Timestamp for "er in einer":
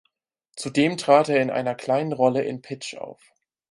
1.29-1.75